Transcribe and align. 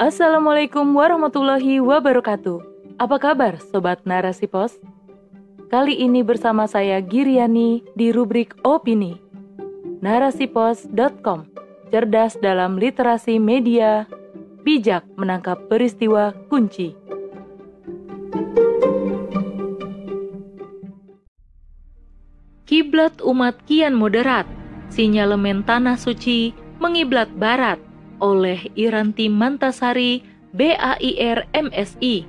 Assalamualaikum 0.00 0.96
warahmatullahi 0.96 1.76
wabarakatuh. 1.76 2.64
Apa 2.96 3.20
kabar 3.20 3.60
Sobat 3.60 4.00
Narasi 4.08 4.48
Pos? 4.48 4.80
Kali 5.68 5.92
ini 5.92 6.24
bersama 6.24 6.64
saya 6.64 7.04
Giriani 7.04 7.84
di 7.92 8.08
rubrik 8.08 8.56
Opini. 8.64 9.20
Narasipos.com 10.00 11.52
Cerdas 11.92 12.40
dalam 12.40 12.80
literasi 12.80 13.36
media, 13.36 14.08
bijak 14.64 15.04
menangkap 15.20 15.68
peristiwa 15.68 16.32
kunci. 16.48 16.96
Kiblat 22.64 23.20
umat 23.20 23.60
kian 23.68 23.92
moderat, 23.92 24.48
sinyalemen 24.88 25.60
tanah 25.60 26.00
suci 26.00 26.56
mengiblat 26.80 27.28
barat 27.36 27.89
oleh 28.20 28.68
Iranti 28.76 29.26
Mantasari 29.26 30.22
BAIR 30.52 31.48
MSI. 31.56 32.24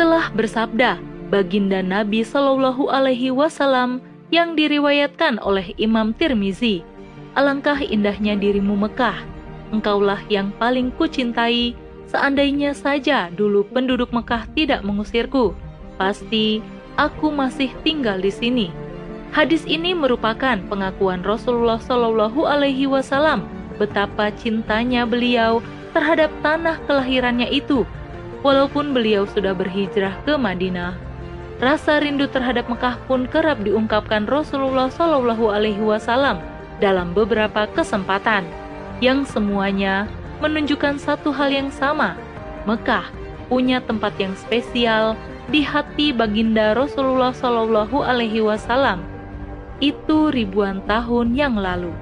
Telah 0.00 0.32
bersabda 0.32 0.96
baginda 1.28 1.84
Nabi 1.84 2.24
Shallallahu 2.24 2.88
Alaihi 2.88 3.28
Wasallam 3.32 4.00
yang 4.32 4.54
diriwayatkan 4.54 5.38
oleh 5.42 5.74
Imam 5.76 6.14
Tirmizi. 6.16 6.82
Alangkah 7.38 7.78
indahnya 7.78 8.34
dirimu 8.34 8.74
Mekah, 8.74 9.22
engkaulah 9.70 10.18
yang 10.26 10.50
paling 10.58 10.90
kucintai. 10.98 11.74
Seandainya 12.10 12.74
saja 12.74 13.30
dulu 13.30 13.62
penduduk 13.70 14.10
Mekah 14.10 14.42
tidak 14.58 14.82
mengusirku, 14.82 15.54
pasti 15.94 16.58
aku 16.98 17.30
masih 17.30 17.70
tinggal 17.86 18.18
di 18.18 18.34
sini. 18.34 18.66
Hadis 19.30 19.62
ini 19.62 19.94
merupakan 19.94 20.58
pengakuan 20.66 21.22
Rasulullah 21.22 21.78
Shallallahu 21.78 22.50
Alaihi 22.50 22.90
Wasallam 22.90 23.59
betapa 23.80 24.28
cintanya 24.36 25.08
beliau 25.08 25.64
terhadap 25.96 26.28
tanah 26.44 26.76
kelahirannya 26.84 27.48
itu, 27.48 27.88
walaupun 28.44 28.92
beliau 28.92 29.24
sudah 29.24 29.56
berhijrah 29.56 30.20
ke 30.28 30.36
Madinah. 30.36 30.94
Rasa 31.60 32.00
rindu 32.00 32.28
terhadap 32.28 32.68
Mekah 32.68 33.00
pun 33.08 33.24
kerap 33.28 33.60
diungkapkan 33.64 34.28
Rasulullah 34.28 34.92
Shallallahu 34.92 35.48
Alaihi 35.48 35.80
Wasallam 35.80 36.40
dalam 36.80 37.12
beberapa 37.16 37.68
kesempatan, 37.72 38.44
yang 39.00 39.24
semuanya 39.24 40.08
menunjukkan 40.44 41.00
satu 41.00 41.32
hal 41.32 41.52
yang 41.52 41.68
sama: 41.72 42.16
Mekah 42.68 43.08
punya 43.48 43.80
tempat 43.80 44.16
yang 44.16 44.32
spesial 44.36 45.16
di 45.52 45.60
hati 45.60 46.14
baginda 46.14 46.72
Rasulullah 46.72 47.32
Shallallahu 47.34 48.04
Alaihi 48.04 48.40
Wasallam 48.40 49.04
itu 49.80 50.28
ribuan 50.28 50.84
tahun 50.84 51.32
yang 51.32 51.56
lalu. 51.56 51.92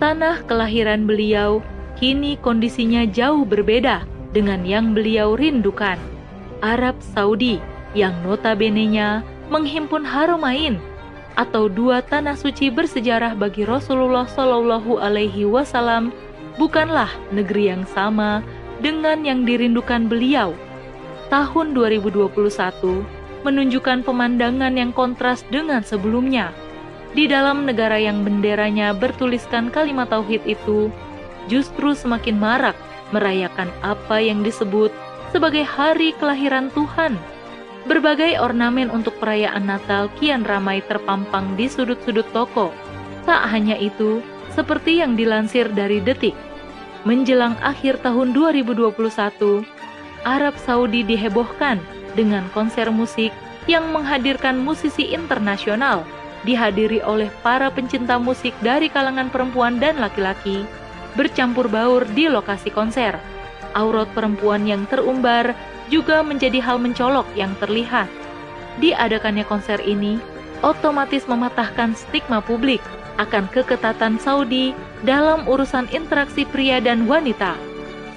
Tanah 0.00 0.40
kelahiran 0.48 1.04
beliau 1.04 1.60
kini 2.00 2.40
kondisinya 2.40 3.04
jauh 3.04 3.44
berbeda 3.44 4.08
dengan 4.32 4.64
yang 4.64 4.96
beliau 4.96 5.36
rindukan. 5.36 6.00
Arab 6.64 6.96
Saudi 7.12 7.60
yang 7.92 8.16
notabene-nya 8.24 9.20
menghimpun 9.52 10.00
Haramain 10.08 10.80
atau 11.36 11.68
dua 11.68 12.00
tanah 12.00 12.32
suci 12.32 12.72
bersejarah 12.72 13.36
bagi 13.36 13.68
Rasulullah 13.68 14.24
Shallallahu 14.24 14.96
Alaihi 14.96 15.44
Wasallam 15.44 16.16
bukanlah 16.56 17.12
negeri 17.28 17.68
yang 17.68 17.84
sama 17.92 18.40
dengan 18.80 19.20
yang 19.20 19.44
dirindukan 19.44 20.08
beliau 20.08 20.56
tahun 21.28 21.76
2021 21.76 22.32
menunjukkan 23.44 24.04
pemandangan 24.04 24.74
yang 24.76 24.92
kontras 24.96 25.44
dengan 25.48 25.84
sebelumnya. 25.84 26.52
Di 27.10 27.26
dalam 27.26 27.66
negara 27.66 27.98
yang 27.98 28.22
benderanya 28.22 28.94
bertuliskan 28.94 29.74
kalimat 29.74 30.14
tauhid 30.14 30.46
itu, 30.46 30.94
justru 31.50 31.90
semakin 31.90 32.38
marak 32.38 32.78
merayakan 33.10 33.66
apa 33.82 34.22
yang 34.22 34.46
disebut 34.46 34.94
sebagai 35.34 35.66
hari 35.66 36.14
kelahiran 36.22 36.70
Tuhan. 36.70 37.18
Berbagai 37.90 38.38
ornamen 38.38 38.92
untuk 38.92 39.18
perayaan 39.18 39.66
Natal 39.66 40.06
kian 40.20 40.46
ramai 40.46 40.84
terpampang 40.86 41.58
di 41.58 41.66
sudut-sudut 41.66 42.28
toko. 42.30 42.70
Tak 43.26 43.50
hanya 43.50 43.74
itu, 43.74 44.22
seperti 44.54 45.02
yang 45.02 45.18
dilansir 45.18 45.66
dari 45.72 45.98
Detik, 45.98 46.36
menjelang 47.02 47.56
akhir 47.64 48.04
tahun 48.06 48.36
2021, 48.36 49.66
Arab 50.22 50.54
Saudi 50.60 51.00
dihebohkan 51.02 51.80
dengan 52.14 52.44
konser 52.52 52.92
musik 52.92 53.32
yang 53.64 53.88
menghadirkan 53.90 54.60
musisi 54.60 55.10
internasional, 55.10 56.04
dihadiri 56.44 57.04
oleh 57.04 57.28
para 57.44 57.68
pencinta 57.68 58.16
musik 58.16 58.56
dari 58.64 58.88
kalangan 58.88 59.28
perempuan 59.28 59.76
dan 59.76 60.00
laki-laki, 60.00 60.64
bercampur 61.14 61.68
baur 61.68 62.06
di 62.16 62.30
lokasi 62.30 62.72
konser. 62.72 63.18
Aurat 63.76 64.10
perempuan 64.16 64.66
yang 64.66 64.86
terumbar 64.90 65.54
juga 65.90 66.22
menjadi 66.26 66.58
hal 66.62 66.82
mencolok 66.82 67.26
yang 67.38 67.54
terlihat. 67.62 68.10
Diadakannya 68.82 69.44
konser 69.46 69.78
ini 69.82 70.18
otomatis 70.62 71.26
mematahkan 71.26 71.94
stigma 71.94 72.42
publik 72.42 72.82
akan 73.18 73.46
keketatan 73.52 74.16
Saudi 74.16 74.72
dalam 75.04 75.44
urusan 75.44 75.88
interaksi 75.92 76.48
pria 76.48 76.80
dan 76.80 77.04
wanita 77.04 77.70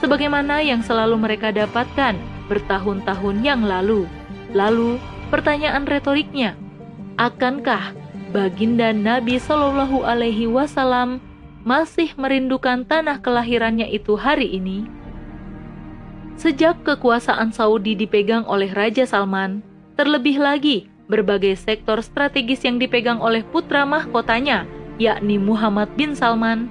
sebagaimana 0.04 0.60
yang 0.60 0.84
selalu 0.84 1.16
mereka 1.16 1.56
dapatkan 1.56 2.20
bertahun-tahun 2.52 3.40
yang 3.40 3.64
lalu. 3.64 4.04
Lalu, 4.52 5.00
pertanyaan 5.32 5.88
retoriknya, 5.88 6.60
akankah 7.16 7.96
baginda 8.34 8.90
Nabi 8.90 9.38
Shallallahu 9.38 10.02
Alaihi 10.02 10.50
Wasallam 10.50 11.22
masih 11.62 12.10
merindukan 12.18 12.82
tanah 12.82 13.22
kelahirannya 13.22 13.86
itu 13.94 14.18
hari 14.18 14.58
ini? 14.58 14.90
Sejak 16.34 16.82
kekuasaan 16.82 17.54
Saudi 17.54 17.94
dipegang 17.94 18.42
oleh 18.50 18.74
Raja 18.74 19.06
Salman, 19.06 19.62
terlebih 19.94 20.42
lagi 20.42 20.90
berbagai 21.06 21.62
sektor 21.62 22.02
strategis 22.02 22.66
yang 22.66 22.82
dipegang 22.82 23.22
oleh 23.22 23.46
putra 23.46 23.86
mahkotanya, 23.86 24.66
yakni 24.98 25.38
Muhammad 25.38 25.94
bin 25.94 26.18
Salman, 26.18 26.66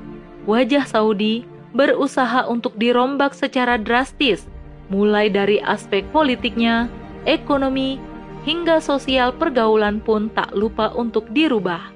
wajah 0.51 0.83
Saudi 0.83 1.47
berusaha 1.79 2.51
untuk 2.51 2.75
dirombak 2.75 3.39
secara 3.39 3.79
drastis, 3.79 4.51
mulai 4.91 5.31
dari 5.31 5.63
aspek 5.63 6.03
politiknya, 6.11 6.91
ekonomi, 7.25 8.03
hingga 8.43 8.83
sosial 8.83 9.31
pergaulan 9.35 10.03
pun 10.03 10.27
tak 10.35 10.51
lupa 10.55 10.91
untuk 10.95 11.31
dirubah. 11.31 11.95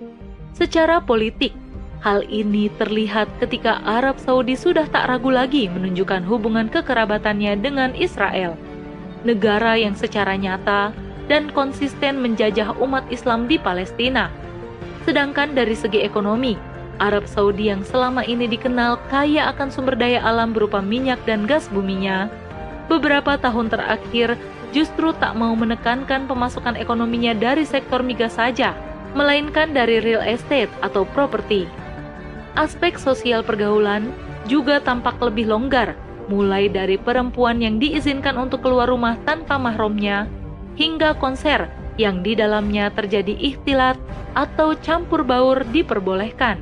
Secara 0.55 1.03
politik, 1.03 1.53
hal 2.01 2.23
ini 2.31 2.71
terlihat 2.79 3.27
ketika 3.43 3.83
Arab 3.83 4.17
Saudi 4.23 4.55
sudah 4.55 4.87
tak 4.89 5.11
ragu 5.11 5.29
lagi 5.35 5.67
menunjukkan 5.67 6.23
hubungan 6.25 6.71
kekerabatannya 6.71 7.59
dengan 7.59 7.91
Israel, 7.99 8.55
negara 9.27 9.75
yang 9.75 9.99
secara 9.99 10.39
nyata 10.39 10.95
dan 11.27 11.51
konsisten 11.51 12.23
menjajah 12.23 12.79
umat 12.79 13.03
Islam 13.11 13.51
di 13.51 13.59
Palestina. 13.59 14.31
Sedangkan 15.03 15.55
dari 15.55 15.75
segi 15.75 16.07
ekonomi, 16.07 16.55
Arab 17.03 17.29
Saudi 17.29 17.69
yang 17.69 17.85
selama 17.85 18.25
ini 18.25 18.49
dikenal 18.49 18.97
kaya 19.13 19.53
akan 19.53 19.69
sumber 19.69 19.99
daya 19.99 20.23
alam 20.25 20.57
berupa 20.57 20.81
minyak 20.81 21.21
dan 21.29 21.45
gas 21.45 21.69
buminya, 21.69 22.31
beberapa 22.89 23.37
tahun 23.37 23.69
terakhir 23.69 24.39
justru 24.75 25.15
tak 25.17 25.35
mau 25.39 25.53
menekankan 25.55 26.27
pemasukan 26.31 26.79
ekonominya 26.79 27.37
dari 27.37 27.63
sektor 27.63 28.03
migas 28.03 28.39
saja, 28.39 28.75
melainkan 29.15 29.73
dari 29.73 30.03
real 30.03 30.23
estate 30.23 30.71
atau 30.81 31.05
properti. 31.05 31.69
Aspek 32.57 32.97
sosial 32.97 33.45
pergaulan 33.45 34.11
juga 34.49 34.81
tampak 34.81 35.21
lebih 35.21 35.51
longgar, 35.51 35.95
mulai 36.27 36.67
dari 36.71 36.97
perempuan 36.97 37.61
yang 37.63 37.77
diizinkan 37.79 38.35
untuk 38.41 38.65
keluar 38.65 38.89
rumah 38.91 39.19
tanpa 39.29 39.61
mahramnya, 39.61 40.27
hingga 40.75 41.17
konser 41.17 41.69
yang 41.97 42.21
di 42.21 42.37
dalamnya 42.37 42.93
terjadi 42.93 43.33
ikhtilat 43.33 43.97
atau 44.37 44.77
campur 44.85 45.25
baur 45.25 45.65
diperbolehkan. 45.73 46.61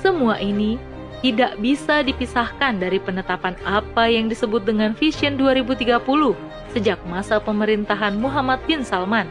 Semua 0.00 0.40
ini 0.40 0.80
tidak 1.24 1.56
bisa 1.60 2.04
dipisahkan 2.04 2.76
dari 2.76 3.00
penetapan 3.00 3.56
apa 3.64 4.08
yang 4.08 4.28
disebut 4.28 4.68
dengan 4.68 4.92
Vision 4.92 5.40
2030 5.40 5.96
sejak 6.76 7.00
masa 7.08 7.40
pemerintahan 7.40 8.20
Muhammad 8.20 8.60
bin 8.68 8.84
Salman. 8.84 9.24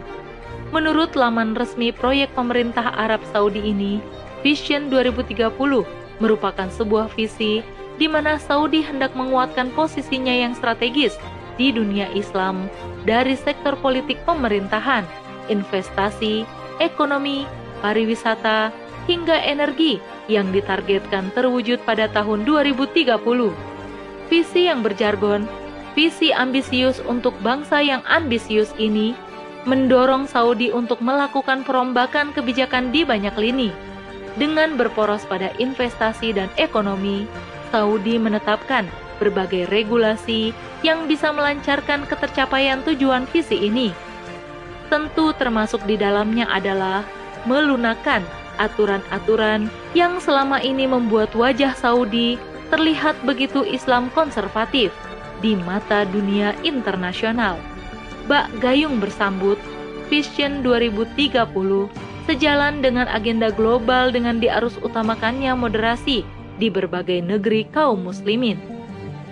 Menurut 0.74 1.14
laman 1.14 1.54
resmi 1.54 1.94
proyek 1.94 2.34
pemerintah 2.34 2.90
Arab 2.98 3.22
Saudi 3.30 3.62
ini, 3.62 4.02
Vision 4.42 4.90
2030 4.90 5.54
merupakan 6.18 6.70
sebuah 6.74 7.14
visi 7.14 7.62
di 7.96 8.08
mana 8.10 8.36
Saudi 8.42 8.84
hendak 8.84 9.14
menguatkan 9.14 9.72
posisinya 9.72 10.34
yang 10.34 10.58
strategis 10.58 11.16
di 11.56 11.72
dunia 11.72 12.12
Islam 12.12 12.68
dari 13.08 13.38
sektor 13.40 13.78
politik 13.80 14.20
pemerintahan, 14.28 15.08
investasi, 15.48 16.44
ekonomi, 16.84 17.48
pariwisata, 17.80 18.74
hingga 19.06 19.38
energi 19.46 20.02
yang 20.28 20.50
ditargetkan 20.54 21.30
terwujud 21.34 21.82
pada 21.84 22.10
tahun 22.10 22.44
2030. 22.44 23.16
Visi 24.26 24.62
yang 24.66 24.82
berjargon, 24.82 25.46
visi 25.94 26.34
ambisius 26.34 27.00
untuk 27.06 27.38
bangsa 27.46 27.82
yang 27.82 28.02
ambisius 28.10 28.74
ini 28.82 29.14
mendorong 29.66 30.30
Saudi 30.30 30.70
untuk 30.70 31.02
melakukan 31.02 31.66
perombakan 31.66 32.34
kebijakan 32.34 32.94
di 32.94 33.02
banyak 33.02 33.34
lini. 33.38 33.70
Dengan 34.36 34.76
berporos 34.76 35.26
pada 35.26 35.50
investasi 35.58 36.36
dan 36.36 36.52
ekonomi, 36.60 37.26
Saudi 37.74 38.20
menetapkan 38.22 38.86
berbagai 39.18 39.72
regulasi 39.72 40.52
yang 40.84 41.08
bisa 41.08 41.32
melancarkan 41.32 42.04
ketercapaian 42.06 42.84
tujuan 42.84 43.26
visi 43.32 43.58
ini. 43.66 43.90
Tentu 44.92 45.34
termasuk 45.34 45.82
di 45.90 45.98
dalamnya 45.98 46.46
adalah 46.52 47.02
melunakkan 47.50 48.22
aturan-aturan 48.58 49.68
yang 49.98 50.18
selama 50.20 50.62
ini 50.62 50.88
membuat 50.90 51.32
wajah 51.36 51.76
Saudi 51.76 52.40
terlihat 52.74 53.16
begitu 53.24 53.62
Islam 53.64 54.10
konservatif 54.12 54.90
di 55.44 55.54
mata 55.54 56.08
dunia 56.08 56.58
internasional. 56.66 57.60
Bak 58.26 58.50
Gayung 58.58 58.98
bersambut, 58.98 59.60
Vision 60.10 60.66
2030 60.66 61.46
sejalan 62.26 62.82
dengan 62.82 63.06
agenda 63.06 63.54
global 63.54 64.10
dengan 64.10 64.42
diarus 64.42 64.78
utamakannya 64.82 65.54
moderasi 65.54 66.26
di 66.58 66.68
berbagai 66.74 67.22
negeri 67.22 67.70
kaum 67.70 68.06
muslimin. 68.06 68.58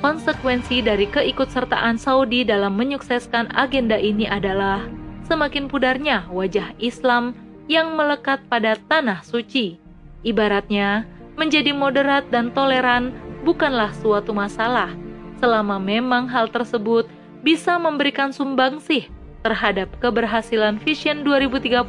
Konsekuensi 0.03 0.83
dari 0.83 1.07
keikutsertaan 1.07 1.95
Saudi 1.95 2.43
dalam 2.43 2.75
menyukseskan 2.75 3.55
agenda 3.55 3.95
ini 3.95 4.27
adalah 4.27 4.83
semakin 5.25 5.71
pudarnya 5.71 6.27
wajah 6.27 6.75
Islam 6.83 7.31
yang 7.71 7.95
melekat 7.95 8.43
pada 8.51 8.75
tanah 8.89 9.23
suci. 9.23 9.79
Ibaratnya, 10.23 11.07
menjadi 11.35 11.73
moderat 11.73 12.27
dan 12.29 12.53
toleran 12.53 13.11
bukanlah 13.43 13.91
suatu 13.99 14.31
masalah, 14.31 14.93
selama 15.39 15.81
memang 15.81 16.29
hal 16.29 16.47
tersebut 16.47 17.09
bisa 17.43 17.75
memberikan 17.75 18.31
sumbangsih 18.31 19.11
terhadap 19.43 19.91
keberhasilan 19.99 20.79
Vision 20.79 21.27
2030 21.27 21.83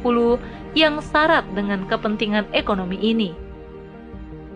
yang 0.75 0.99
syarat 0.99 1.47
dengan 1.55 1.87
kepentingan 1.87 2.43
ekonomi 2.51 2.99
ini. 2.99 3.31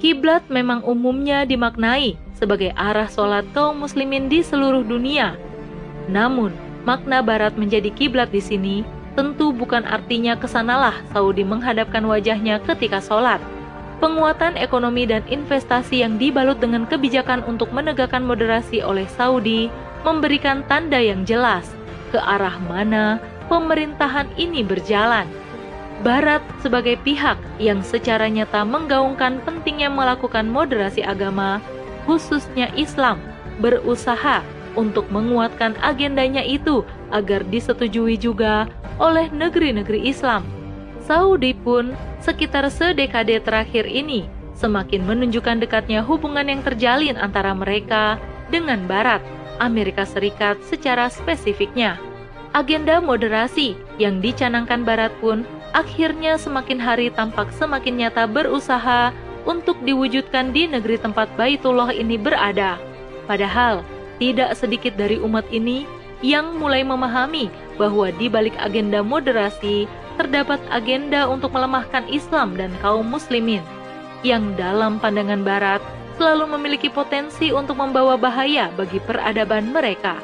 Kiblat 0.03 0.47
memang 0.47 0.83
umumnya 0.83 1.43
dimaknai 1.43 2.15
sebagai 2.35 2.71
arah 2.75 3.07
sholat 3.07 3.43
kaum 3.51 3.83
muslimin 3.83 4.31
di 4.31 4.43
seluruh 4.43 4.83
dunia. 4.83 5.35
Namun, 6.07 6.55
makna 6.87 7.19
barat 7.19 7.55
menjadi 7.59 7.91
kiblat 7.91 8.31
di 8.31 8.39
sini 8.39 8.75
tentu 9.19 9.51
bukan 9.51 9.83
artinya 9.83 10.39
ke 10.39 10.47
sanalah 10.47 10.95
Saudi 11.11 11.43
menghadapkan 11.43 11.99
wajahnya 12.07 12.63
ketika 12.63 13.03
sholat. 13.03 13.43
Penguatan 13.99 14.55
ekonomi 14.55 15.03
dan 15.03 15.27
investasi 15.27 16.07
yang 16.07 16.15
dibalut 16.15 16.63
dengan 16.63 16.87
kebijakan 16.87 17.43
untuk 17.43 17.67
menegakkan 17.75 18.23
moderasi 18.23 18.79
oleh 18.79 19.03
Saudi 19.11 19.67
memberikan 20.07 20.63
tanda 20.71 21.03
yang 21.03 21.27
jelas 21.27 21.67
ke 22.15 22.15
arah 22.15 22.55
mana 22.71 23.19
pemerintahan 23.51 24.31
ini 24.39 24.63
berjalan. 24.63 25.27
Barat 25.99 26.39
sebagai 26.63 26.95
pihak 27.03 27.35
yang 27.59 27.83
secara 27.83 28.31
nyata 28.31 28.63
menggaungkan 28.63 29.43
pentingnya 29.43 29.91
melakukan 29.91 30.47
moderasi 30.47 31.03
agama, 31.03 31.59
khususnya 32.07 32.71
Islam, 32.79 33.19
berusaha 33.59 34.39
untuk 34.79 35.11
menguatkan 35.11 35.75
agendanya 35.83 36.39
itu 36.39 36.87
agar 37.09 37.45
disetujui 37.47 38.15
juga 38.17 38.69
oleh 39.01 39.29
negeri-negeri 39.31 40.09
Islam. 40.09 40.45
Saudi 41.03 41.57
pun 41.57 41.97
sekitar 42.21 42.69
sedekade 42.69 43.41
terakhir 43.41 43.89
ini 43.89 44.29
semakin 44.53 45.07
menunjukkan 45.07 45.63
dekatnya 45.63 46.03
hubungan 46.03 46.45
yang 46.51 46.61
terjalin 46.61 47.15
antara 47.15 47.55
mereka 47.55 48.19
dengan 48.51 48.83
Barat, 48.85 49.23
Amerika 49.57 50.03
Serikat 50.03 50.59
secara 50.67 51.07
spesifiknya. 51.07 51.95
Agenda 52.51 52.99
moderasi 52.99 53.77
yang 54.01 54.19
dicanangkan 54.19 54.83
Barat 54.83 55.13
pun 55.23 55.47
akhirnya 55.71 56.35
semakin 56.35 56.81
hari 56.81 57.07
tampak 57.13 57.53
semakin 57.55 58.05
nyata 58.05 58.25
berusaha 58.25 59.13
untuk 59.45 59.79
diwujudkan 59.85 60.51
di 60.51 60.67
negeri 60.67 60.99
tempat 60.99 61.29
Baitullah 61.39 61.93
ini 61.93 62.17
berada. 62.19 62.81
Padahal, 63.29 63.85
tidak 64.17 64.57
sedikit 64.57 64.97
dari 64.99 65.21
umat 65.21 65.47
ini 65.53 65.87
yang 66.19 66.59
mulai 66.59 66.83
memahami 66.83 67.47
bahwa 67.79 68.11
di 68.11 68.27
balik 68.27 68.55
agenda 68.59 68.99
moderasi 68.99 69.87
terdapat 70.19 70.59
agenda 70.67 71.27
untuk 71.31 71.55
melemahkan 71.55 72.03
Islam 72.11 72.59
dan 72.59 72.75
kaum 72.83 73.07
muslimin 73.07 73.63
yang 74.19 74.51
dalam 74.59 74.99
pandangan 74.99 75.47
barat 75.47 75.79
selalu 76.19 76.59
memiliki 76.59 76.91
potensi 76.91 77.55
untuk 77.55 77.79
membawa 77.79 78.19
bahaya 78.19 78.67
bagi 78.75 78.99
peradaban 78.99 79.71
mereka. 79.71 80.19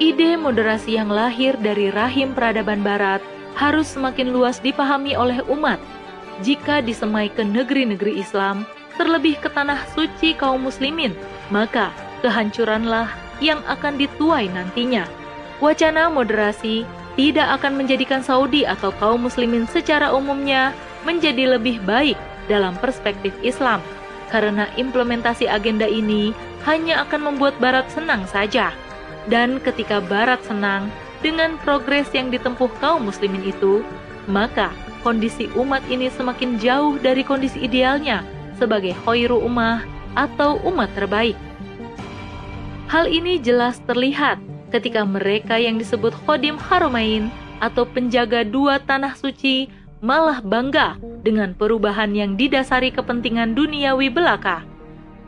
Ide 0.00 0.40
moderasi 0.40 0.96
yang 0.96 1.12
lahir 1.12 1.52
dari 1.60 1.92
rahim 1.92 2.32
peradaban 2.32 2.80
barat 2.80 3.20
harus 3.52 3.92
semakin 3.92 4.32
luas 4.32 4.56
dipahami 4.64 5.12
oleh 5.12 5.44
umat 5.52 5.76
jika 6.40 6.80
disemai 6.80 7.28
ke 7.28 7.44
negeri-negeri 7.44 8.16
Islam, 8.16 8.64
terlebih 8.96 9.36
ke 9.36 9.52
tanah 9.52 9.84
suci 9.92 10.32
kaum 10.32 10.64
muslimin, 10.64 11.12
maka 11.52 11.92
kehancuranlah 12.24 13.12
yang 13.42 13.58
akan 13.66 13.98
dituai 13.98 14.46
nantinya. 14.54 15.02
Wacana 15.58 16.06
moderasi 16.06 16.86
tidak 17.18 17.60
akan 17.60 17.82
menjadikan 17.82 18.22
Saudi 18.22 18.62
atau 18.62 18.94
kaum 19.02 19.26
muslimin 19.26 19.66
secara 19.66 20.14
umumnya 20.14 20.70
menjadi 21.02 21.58
lebih 21.58 21.82
baik 21.82 22.16
dalam 22.46 22.78
perspektif 22.78 23.34
Islam, 23.42 23.82
karena 24.30 24.70
implementasi 24.78 25.50
agenda 25.50 25.84
ini 25.84 26.30
hanya 26.62 27.02
akan 27.02 27.34
membuat 27.34 27.58
Barat 27.58 27.90
senang 27.90 28.24
saja. 28.30 28.70
Dan 29.26 29.62
ketika 29.62 30.02
Barat 30.02 30.42
senang, 30.46 30.90
dengan 31.22 31.54
progres 31.62 32.10
yang 32.10 32.34
ditempuh 32.34 32.70
kaum 32.82 33.06
muslimin 33.06 33.46
itu, 33.46 33.86
maka 34.26 34.74
kondisi 35.06 35.46
umat 35.54 35.82
ini 35.86 36.10
semakin 36.10 36.58
jauh 36.58 36.98
dari 36.98 37.22
kondisi 37.22 37.62
idealnya 37.62 38.26
sebagai 38.58 38.94
khairu 39.06 39.38
ummah 39.38 39.86
atau 40.18 40.58
umat 40.66 40.90
terbaik. 40.98 41.38
Hal 42.92 43.08
ini 43.08 43.40
jelas 43.40 43.80
terlihat 43.88 44.36
ketika 44.68 45.00
mereka 45.08 45.56
yang 45.56 45.80
disebut 45.80 46.12
khodim 46.12 46.60
haromain 46.60 47.32
atau 47.56 47.88
penjaga 47.88 48.44
dua 48.44 48.84
tanah 48.84 49.16
suci 49.16 49.72
malah 50.04 50.44
bangga 50.44 51.00
dengan 51.24 51.56
perubahan 51.56 52.12
yang 52.12 52.36
didasari 52.36 52.92
kepentingan 52.92 53.56
duniawi 53.56 54.12
belaka. 54.12 54.68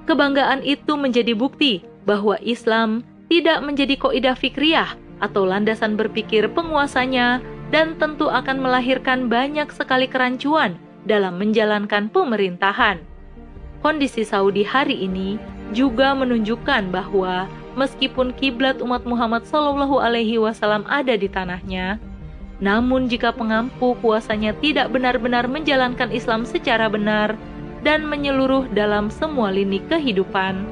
Kebanggaan 0.04 0.60
itu 0.60 0.92
menjadi 1.00 1.32
bukti 1.32 1.80
bahwa 2.04 2.36
Islam 2.44 3.00
tidak 3.32 3.64
menjadi 3.64 3.96
koidah 3.96 4.36
fikriyah 4.36 5.00
atau 5.24 5.48
landasan 5.48 5.96
berpikir 5.96 6.52
penguasanya 6.52 7.40
dan 7.72 7.96
tentu 7.96 8.28
akan 8.28 8.60
melahirkan 8.60 9.32
banyak 9.32 9.72
sekali 9.72 10.04
kerancuan 10.04 10.76
dalam 11.08 11.40
menjalankan 11.40 12.12
pemerintahan. 12.12 13.00
Kondisi 13.80 14.20
Saudi 14.20 14.68
hari 14.68 15.08
ini 15.08 15.53
juga 15.74 16.14
menunjukkan 16.14 16.94
bahwa 16.94 17.50
meskipun 17.74 18.30
kiblat 18.38 18.78
umat 18.78 19.02
Muhammad 19.04 19.44
Shallallahu 19.44 19.98
Alaihi 19.98 20.38
Wasallam 20.38 20.86
ada 20.86 21.18
di 21.18 21.26
tanahnya, 21.26 21.98
namun 22.62 23.10
jika 23.10 23.34
pengampu 23.34 23.98
kuasanya 23.98 24.54
tidak 24.62 24.94
benar-benar 24.94 25.50
menjalankan 25.50 26.14
Islam 26.14 26.46
secara 26.46 26.86
benar 26.86 27.34
dan 27.82 28.06
menyeluruh 28.06 28.70
dalam 28.72 29.10
semua 29.10 29.50
lini 29.50 29.82
kehidupan, 29.90 30.62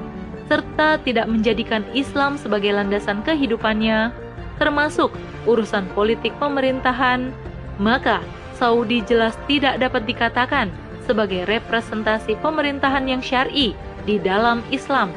serta 0.46 1.02
tidak 1.02 1.26
menjadikan 1.26 1.82
Islam 1.92 2.38
sebagai 2.38 2.72
landasan 2.72 3.20
kehidupannya, 3.26 4.14
termasuk 4.56 5.10
urusan 5.44 5.90
politik 5.92 6.32
pemerintahan, 6.38 7.34
maka 7.82 8.22
Saudi 8.56 9.02
jelas 9.02 9.34
tidak 9.50 9.82
dapat 9.82 10.06
dikatakan 10.06 10.70
sebagai 11.02 11.42
representasi 11.50 12.38
pemerintahan 12.38 13.10
yang 13.10 13.18
syar'i 13.18 13.74
di 14.04 14.18
dalam 14.18 14.60
Islam. 14.74 15.14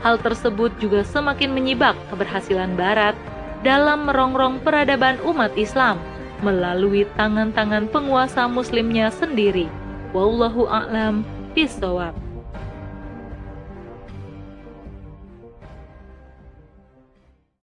Hal 0.00 0.16
tersebut 0.20 0.72
juga 0.80 1.04
semakin 1.04 1.52
menyibak 1.52 1.92
keberhasilan 2.08 2.72
Barat 2.78 3.12
dalam 3.60 4.08
merongrong 4.08 4.62
peradaban 4.64 5.20
umat 5.28 5.52
Islam 5.60 6.00
melalui 6.40 7.04
tangan-tangan 7.20 7.92
penguasa 7.92 8.48
muslimnya 8.48 9.12
sendiri. 9.12 9.68
Wallahu 10.16 10.64
a'lam 10.66 11.22
bishawab. 11.52 12.29